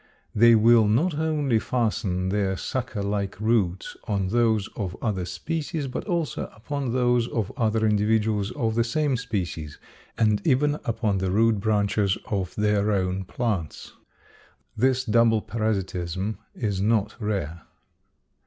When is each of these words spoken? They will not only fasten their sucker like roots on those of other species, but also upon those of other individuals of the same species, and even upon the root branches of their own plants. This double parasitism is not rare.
They 0.33 0.55
will 0.55 0.87
not 0.87 1.13
only 1.13 1.59
fasten 1.59 2.29
their 2.29 2.57
sucker 2.57 3.03
like 3.03 3.39
roots 3.39 3.95
on 4.07 4.29
those 4.29 4.67
of 4.69 4.97
other 4.99 5.25
species, 5.25 5.85
but 5.85 6.05
also 6.05 6.49
upon 6.55 6.91
those 6.91 7.27
of 7.27 7.51
other 7.55 7.85
individuals 7.85 8.49
of 8.53 8.73
the 8.73 8.83
same 8.83 9.15
species, 9.15 9.77
and 10.17 10.41
even 10.43 10.79
upon 10.85 11.19
the 11.19 11.29
root 11.29 11.59
branches 11.59 12.17
of 12.31 12.55
their 12.55 12.91
own 12.91 13.25
plants. 13.25 13.93
This 14.75 15.05
double 15.05 15.39
parasitism 15.39 16.35
is 16.55 16.81
not 16.81 17.13
rare. 17.19 17.61